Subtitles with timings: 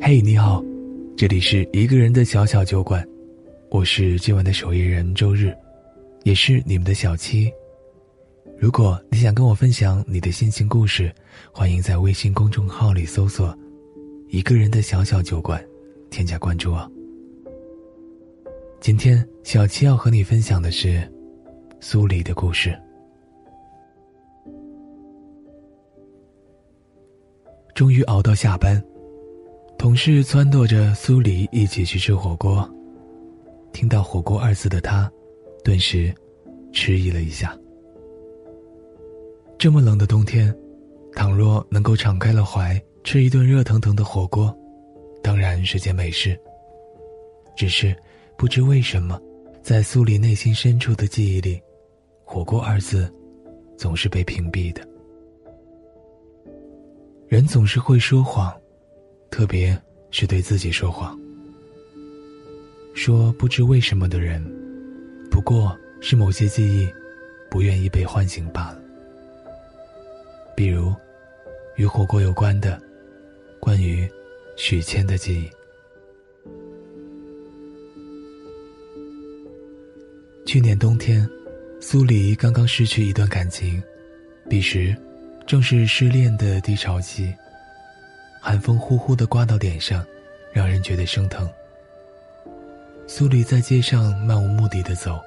[0.00, 0.64] 嘿，你好，
[1.16, 3.06] 这里是一个人的小小酒馆，
[3.70, 5.54] 我是今晚的守夜人周日，
[6.22, 7.52] 也是你们的小七。
[8.58, 11.12] 如果你想跟我分享你的心情故事，
[11.52, 13.54] 欢迎在微信公众号里搜索
[14.30, 15.62] “一个人的小小酒馆”，
[16.10, 16.90] 添加关注哦。
[18.80, 21.06] 今天小七要和你分享的是
[21.80, 22.74] 苏黎的故事。
[27.78, 28.82] 终于熬到下班。
[29.78, 32.68] 同事撺掇着苏黎一起去吃火锅，
[33.72, 35.08] 听到“火锅”二字的他，
[35.62, 36.12] 顿时
[36.72, 37.56] 迟疑了一下。
[39.56, 40.52] 这么冷的冬天，
[41.14, 44.52] 倘若能够敞开了怀吃一顿热腾腾的火锅，
[45.22, 46.36] 当然是件美事。
[47.56, 47.94] 只是
[48.36, 49.22] 不知为什么，
[49.62, 51.62] 在苏黎内心深处的记忆里
[52.26, 53.08] ，“火锅”二字
[53.76, 54.82] 总是被屏蔽的。
[57.28, 58.52] 人总是会说谎。
[59.30, 59.78] 特别
[60.10, 61.16] 是对自己说谎，
[62.94, 64.42] 说不知为什么的人，
[65.30, 66.88] 不过是某些记忆
[67.50, 68.80] 不愿意被唤醒罢了。
[70.56, 70.94] 比如，
[71.76, 72.80] 与火锅有关的，
[73.60, 74.10] 关于
[74.56, 75.50] 许谦的记忆。
[80.46, 81.28] 去年冬天，
[81.80, 83.80] 苏黎刚刚失去一段感情，
[84.48, 84.96] 彼时
[85.48, 87.34] 正是失恋的低潮期。
[88.38, 90.04] 寒风呼呼的刮到脸上，
[90.52, 91.48] 让人觉得生疼。
[93.06, 95.18] 苏黎在街上漫无目的的走，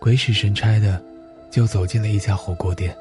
[0.00, 1.00] 鬼使神差的，
[1.52, 2.92] 就走进了一家火锅店。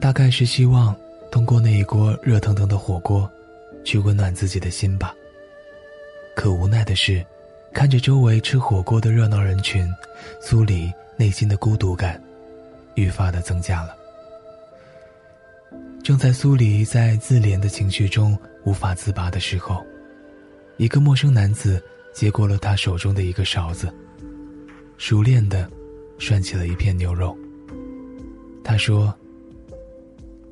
[0.00, 0.92] 大概是希望
[1.30, 3.30] 通过那一锅热腾腾的火锅，
[3.84, 5.14] 去温暖自己的心吧。
[6.34, 7.24] 可无奈的是，
[7.72, 9.88] 看着周围吃火锅的热闹人群，
[10.40, 12.20] 苏黎内心的孤独感，
[12.96, 13.94] 愈发的增加了。
[16.04, 19.82] 正在苏黎在自怜的情绪中无法自拔的时候，
[20.76, 23.90] 一个陌生男子接过了他手中的一个勺子，
[24.98, 25.66] 熟练的
[26.18, 27.34] 涮起了一片牛肉。
[28.62, 29.14] 他说：“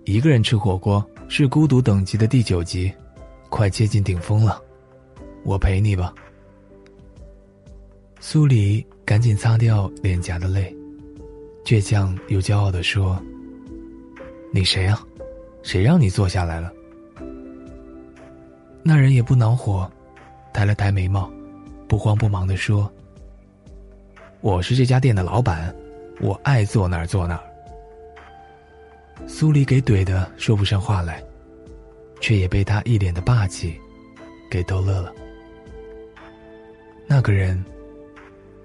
[0.04, 2.90] 一个人吃火锅是孤独等级的第九级，
[3.50, 4.58] 快接近顶峰了，
[5.44, 6.14] 我陪你吧。”
[8.20, 10.74] 苏黎赶紧擦掉脸颊的泪，
[11.62, 13.22] 倔强又骄傲的说
[14.50, 15.06] ：“你谁啊？”
[15.62, 16.72] 谁让你坐下来了？
[18.82, 19.90] 那人也不恼火，
[20.52, 21.30] 抬了抬眉毛，
[21.86, 22.92] 不慌不忙的说
[24.42, 25.74] ：“我是这家店的老板，
[26.20, 27.44] 我爱坐哪儿坐哪儿。”
[29.28, 31.22] 苏黎给怼的说不上话来，
[32.20, 33.80] 却也被他一脸的霸气
[34.50, 35.12] 给逗乐了。
[37.06, 37.64] 那个人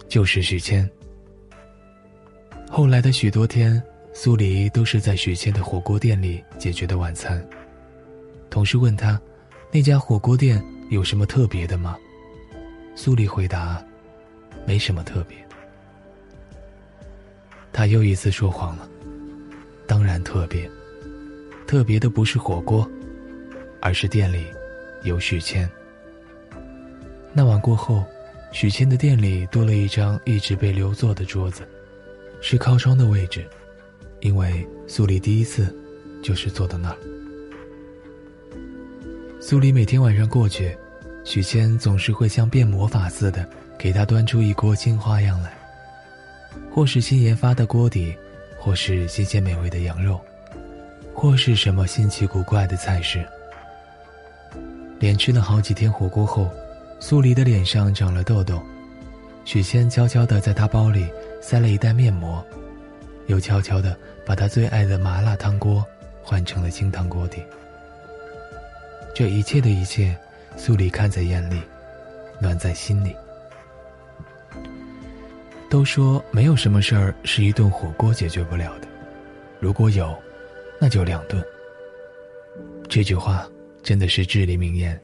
[0.07, 0.90] 就是许谦。
[2.72, 3.81] 后来的许多天。
[4.20, 7.40] 苏黎都是在许谦的火锅店里解决的晚餐。
[8.50, 9.22] 同事问他
[9.72, 11.96] ：“那家火锅店有什么特别的吗？”
[12.98, 13.80] 苏黎回答
[14.66, 15.38] ：“没什么特别。”
[17.72, 18.90] 他又一次说谎了。
[19.86, 20.68] 当然特别，
[21.68, 22.90] 特别的不是火锅，
[23.80, 24.48] 而是店里
[25.04, 25.70] 有许谦。
[27.34, 28.04] 那晚过后，
[28.52, 31.62] 许谦的店里多了一张一直被留作的桌子，
[32.42, 33.48] 是靠窗的位置。
[34.22, 35.76] 因为苏黎第一次
[36.24, 36.98] 就是坐到那儿。
[39.40, 40.76] 苏黎每天晚上过去，
[41.24, 43.48] 许仙总是会像变魔法似的
[43.78, 45.54] 给他端出一锅新花样来，
[46.72, 48.16] 或是新研发的锅底，
[48.60, 50.20] 或是新鲜美味的羊肉，
[51.14, 53.26] 或是什么新奇古怪的菜式。
[55.00, 56.50] 连吃了好几天火锅后，
[57.00, 58.60] 苏黎的脸上长了痘痘，
[59.46, 61.08] 许仙悄悄地在他包里
[61.40, 62.44] 塞了一袋面膜。
[63.28, 65.86] 又悄悄的把他最爱的麻辣汤锅
[66.22, 67.42] 换成了清汤锅底。
[69.14, 70.18] 这一切的一切，
[70.56, 71.62] 苏黎看在眼里，
[72.42, 73.16] 暖在心里。
[75.70, 78.88] 都说没有什么事儿是一顿火锅解决不了的，
[79.60, 80.16] 如果有，
[80.80, 81.44] 那就两顿。
[82.88, 83.46] 这句话
[83.84, 84.98] 真的是至理名言，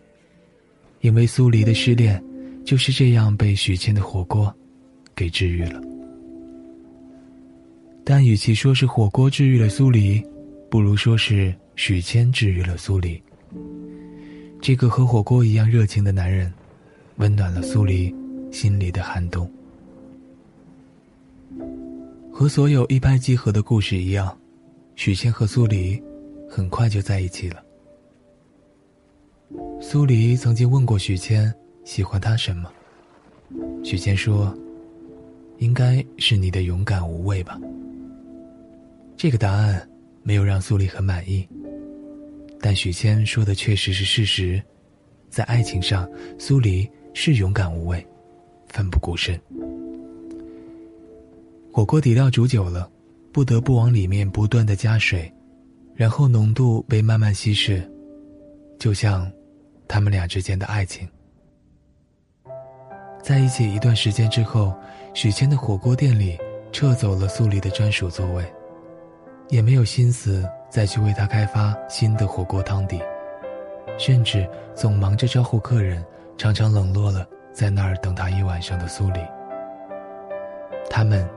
[1.02, 2.24] 因为苏黎的失恋
[2.66, 4.54] 就是这样被许谦的火锅
[5.14, 5.82] 给治愈了。
[8.06, 10.22] 但与其说是火锅治愈了苏黎，
[10.70, 13.22] 不如说是许谦治愈了苏黎。
[14.62, 16.54] 这个和火锅一样热情的男人，
[17.18, 18.14] 温暖了苏黎
[18.52, 19.50] 心里的寒冬。
[22.32, 24.38] 和所有一拍即合的故事一样，
[24.96, 26.02] 许谦和苏黎
[26.50, 27.64] 很快就在一起了。
[29.80, 31.54] 苏黎曾经问过许谦
[31.86, 32.70] 喜欢他什么，
[33.84, 34.54] 许谦说
[35.60, 37.60] ：“应该是你的勇敢无畏吧。”
[39.24, 39.90] 这个答案，
[40.22, 41.48] 没有让苏黎很满意。
[42.60, 44.62] 但许谦说的确实是事实，
[45.30, 46.06] 在爱情上，
[46.38, 48.06] 苏黎是勇敢无畏，
[48.68, 49.40] 奋不顾身。
[51.72, 52.92] 火锅底料煮久了，
[53.32, 55.34] 不得不往里面不断的加水，
[55.96, 57.90] 然后浓度被慢慢稀释，
[58.78, 59.32] 就像
[59.88, 61.08] 他们俩之间的爱情。
[63.22, 64.76] 在一起一段时间之后，
[65.14, 66.38] 许谦的火锅店里
[66.74, 68.44] 撤走了苏黎的专属座位，
[69.50, 73.00] 也没有心思再去为他开发新的火锅汤底，
[73.98, 76.04] 甚至总忙着招呼客人，
[76.38, 79.20] 常常冷落了在那儿等他一晚上的苏黎。
[80.90, 81.28] 他们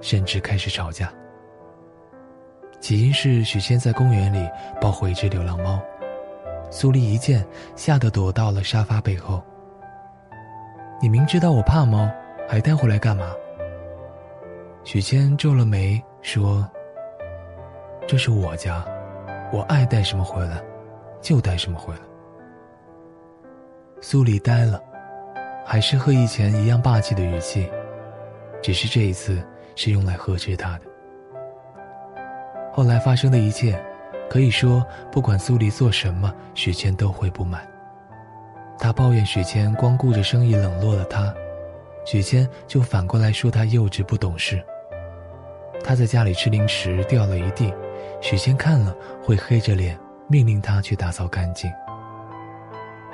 [0.00, 1.12] 甚至开始吵架，
[2.80, 4.48] 起因是许仙在公园里
[4.80, 5.80] 抱回一只流浪猫，
[6.70, 7.44] 苏黎一见，
[7.76, 9.42] 吓得躲到了沙发背后。
[11.00, 12.08] 你明知道我怕猫，
[12.48, 13.32] 还带回来干嘛？
[14.84, 16.68] 许仙皱了眉说
[18.06, 18.84] ：“这是我家，
[19.52, 20.62] 我爱带什么回来，
[21.20, 22.00] 就带什么回来。”
[24.00, 24.82] 苏黎呆了，
[25.64, 27.70] 还是和以前一样霸气的语气，
[28.62, 29.42] 只是这一次
[29.74, 30.82] 是用来呵斥他的。
[32.70, 33.82] 后来发生的一切，
[34.28, 37.66] 可以说不管苏黎做什么，许谦都会不满。
[38.78, 41.32] 他抱怨许谦光顾着生意冷落了他，
[42.04, 44.62] 许谦就反过来说他幼稚不懂事。
[45.82, 47.72] 他在家里吃零食掉了一地，
[48.20, 49.98] 许谦看了会黑着脸
[50.28, 51.70] 命令他去打扫干净。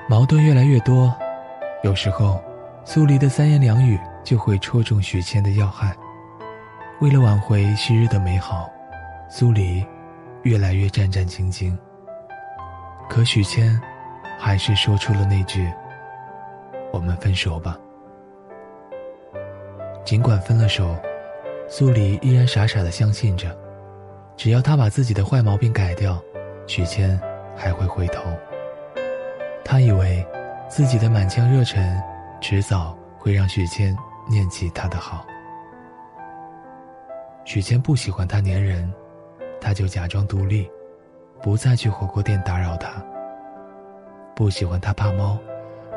[0.08, 1.14] 矛盾越来越多，
[1.82, 2.42] 有时候
[2.84, 5.96] 苏黎的三言两语就会戳中许谦的要害。
[7.00, 8.68] 为了挽回昔日的美好，
[9.28, 9.86] 苏黎
[10.42, 11.76] 越来越战战兢兢。
[13.08, 13.80] 可许谦。
[14.42, 15.70] 还是说出了那句
[16.94, 17.78] ：“我们分手吧。”
[20.02, 20.96] 尽管分了手，
[21.68, 23.54] 苏黎依然傻傻的相信着，
[24.40, 26.18] 只要他把自己的坏毛病改掉，
[26.66, 27.20] 许谦
[27.54, 28.22] 还会回头。
[29.62, 30.26] 他以为，
[30.66, 32.02] 自己的满腔热忱，
[32.40, 33.94] 迟早会让许谦
[34.30, 35.26] 念起他的好。
[37.44, 38.90] 许谦不喜欢他粘人，
[39.60, 40.66] 他就假装独立，
[41.42, 42.92] 不再去火锅店打扰他。
[44.34, 45.36] 不喜欢他怕猫，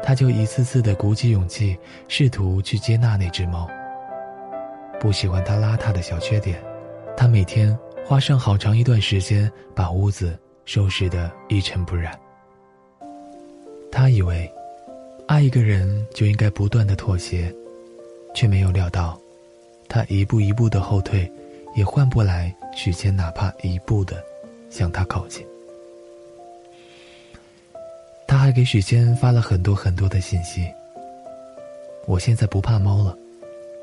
[0.03, 1.79] 他就一次次的鼓起勇气，
[2.09, 3.69] 试图去接纳那只猫。
[4.99, 6.61] 不喜欢他邋遢的小缺点，
[7.15, 7.73] 他每天
[8.05, 12.19] 花上好长一段时间把屋子收拾得一尘不染。
[13.91, 14.51] 他以为，
[15.25, 17.53] 爱一个人就应该不断的妥协，
[18.35, 19.17] 却没有料到，
[19.87, 21.31] 他一步一步的后退，
[21.75, 24.21] 也换不来许谦哪怕一步的
[24.69, 25.45] 向他靠近。
[28.27, 30.67] 他还给许仙发了很多很多的信息。
[32.05, 33.17] 我现在不怕猫了，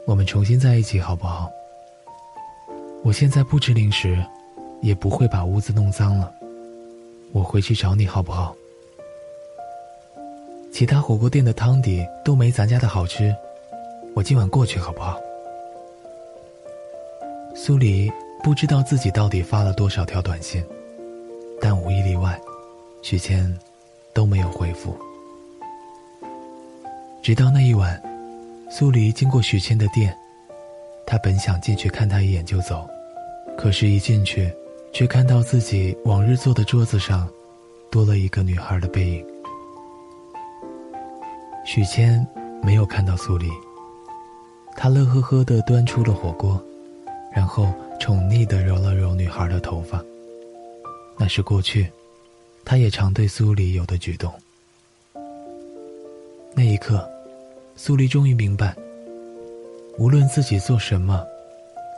[0.07, 1.51] 我们重新在一起好不好？
[3.02, 4.23] 我现在不吃零食，
[4.82, 6.32] 也不会把屋子弄脏了。
[7.32, 8.55] 我回去找你好不好？
[10.73, 13.35] 其他火锅店的汤底都没咱家的好吃，
[14.14, 15.19] 我今晚过去好不好？
[17.55, 18.11] 苏黎
[18.43, 20.64] 不知道自己到底发了多少条短信，
[21.61, 22.41] 但无一例外，
[23.02, 23.58] 许谦。
[24.12, 24.93] 都没有回复。
[27.23, 28.02] 直到那一晚，
[28.69, 30.14] 苏黎经过许谦的店，
[31.06, 32.88] 他本想进去看他一眼就走，
[33.56, 34.52] 可是，一进去，
[34.93, 37.29] 却看到自己往日坐的桌子上，
[37.91, 39.26] 多了一个女孩的背影。
[41.64, 42.26] 许谦
[42.62, 43.49] 没有看到苏黎，
[44.76, 46.62] 他乐呵呵的端出了火锅，
[47.33, 50.02] 然后宠溺的揉了揉女孩的头发。
[51.19, 51.90] 那是过去。
[52.62, 54.33] 他也常对苏黎有的举动。
[56.54, 57.09] 那一刻，
[57.75, 58.76] 苏黎终于明白，
[59.99, 61.26] 无论自己做什么，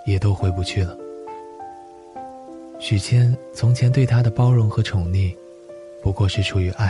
[0.07, 0.97] 也都回不去了。
[2.79, 5.35] 许谦从前对他的包容和宠溺，
[6.03, 6.89] 不过是出于爱；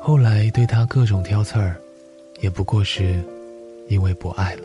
[0.00, 1.76] 后来对他各种挑刺儿，
[2.40, 3.22] 也不过是
[3.88, 4.62] 因为不爱了。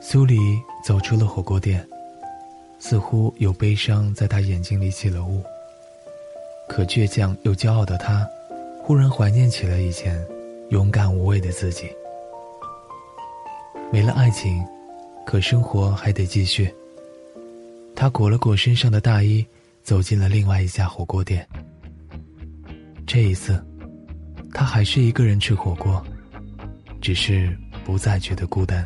[0.00, 0.36] 苏黎
[0.84, 1.86] 走出了火锅店。
[2.80, 5.42] 似乎有悲伤在他眼睛里起了雾。
[6.68, 8.24] 可倔强又骄傲的他，
[8.84, 10.24] 忽然怀念起了以前
[10.68, 11.90] 勇敢无畏的自己。
[13.90, 14.62] 没了爱情，
[15.24, 16.72] 可生活还得继续。
[17.96, 19.44] 他裹了裹身上的大衣，
[19.82, 21.46] 走进了另外一家火锅店。
[23.06, 23.64] 这一次，
[24.52, 26.04] 他还是一个人吃火锅，
[27.00, 28.84] 只是不再觉得孤单，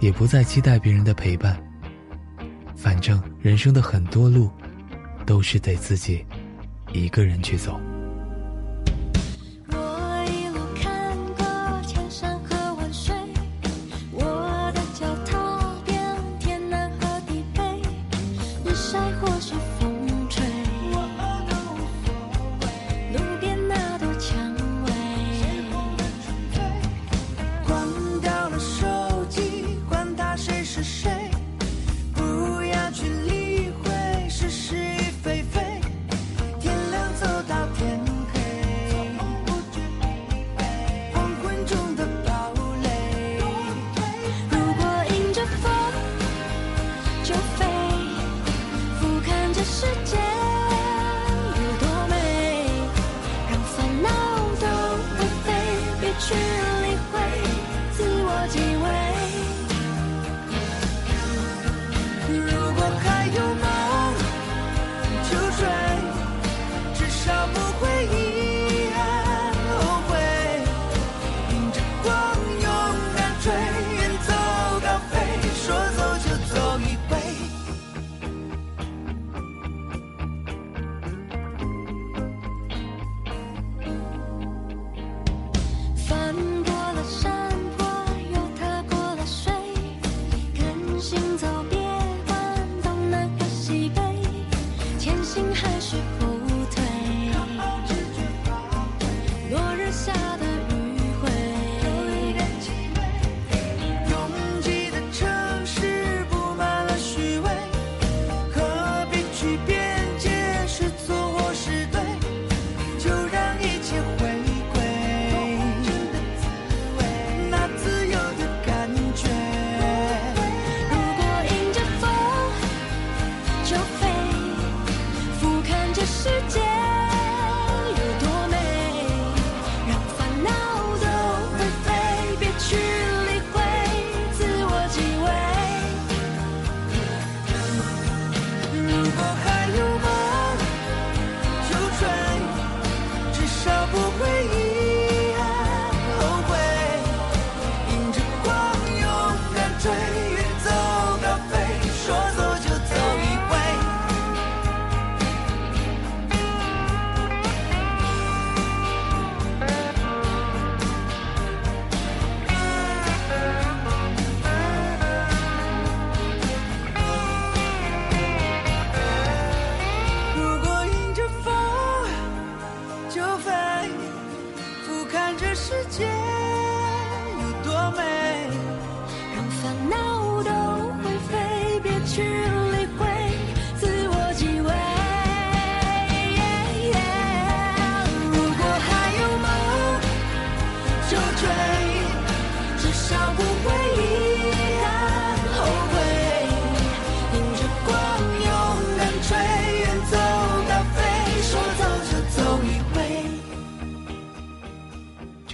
[0.00, 1.58] 也不再期待别人的陪伴。
[2.76, 4.50] 反正人生的很多路，
[5.24, 6.22] 都是得自己
[6.92, 7.80] 一个人去走。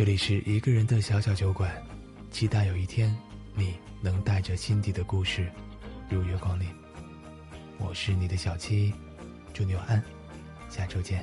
[0.00, 1.70] 这里是一个人的小小酒馆，
[2.30, 3.14] 期待有一天
[3.54, 5.52] 你能带着心底的故事
[6.08, 6.66] 如约光临。
[7.76, 8.94] 我是你的小七，
[9.52, 10.02] 祝你晚安，
[10.70, 11.22] 下周见。